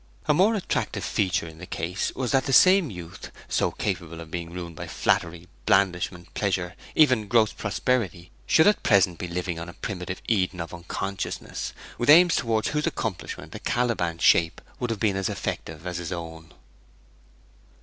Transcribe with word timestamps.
A 0.25 0.33
more 0.33 0.55
attractive 0.55 1.03
feature 1.05 1.47
in 1.47 1.59
the 1.59 1.67
case 1.67 2.11
was 2.15 2.31
that 2.31 2.45
the 2.47 2.53
same 2.53 2.89
youth, 2.89 3.31
so 3.47 3.69
capable 3.69 4.19
of 4.19 4.31
being 4.31 4.49
ruined 4.49 4.75
by 4.75 4.87
flattery, 4.87 5.47
blandishment, 5.67 6.33
pleasure, 6.33 6.73
even 6.95 7.27
gross 7.27 7.53
prosperity, 7.53 8.31
should 8.47 8.63
be 8.63 8.69
at 8.71 8.81
present 8.81 9.21
living 9.21 9.59
on 9.59 9.65
in 9.69 9.69
a 9.69 9.73
primitive 9.73 10.23
Eden 10.27 10.59
of 10.59 10.73
unconsciousness, 10.73 11.71
with 11.99 12.09
aims 12.09 12.35
towards 12.35 12.69
whose 12.69 12.87
accomplishment 12.87 13.53
a 13.53 13.59
Caliban 13.59 14.17
shape 14.17 14.59
would 14.79 14.89
have 14.89 14.99
been 14.99 15.15
as 15.15 15.29
effective 15.29 15.85
as 15.85 15.97
his 15.99 16.11
own. 16.11 16.51